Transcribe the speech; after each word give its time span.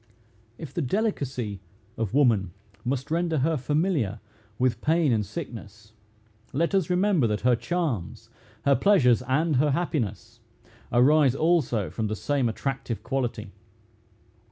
If 0.57 0.73
the 0.73 0.81
delicacy 0.81 1.61
of 1.95 2.11
woman 2.15 2.53
must 2.83 3.11
render 3.11 3.37
her 3.37 3.55
familiar 3.55 4.19
with 4.57 4.81
pain 4.81 5.11
and 5.13 5.23
sickness, 5.23 5.93
let 6.53 6.73
us 6.73 6.89
remember 6.89 7.27
that 7.27 7.41
her 7.41 7.55
charms, 7.55 8.31
her 8.65 8.75
pleasures, 8.75 9.21
and 9.21 9.57
her 9.57 9.69
happiness, 9.69 10.39
arise 10.91 11.35
also 11.35 11.91
from 11.91 12.07
the 12.07 12.15
same 12.15 12.49
attractive 12.49 13.03
quality. 13.03 13.51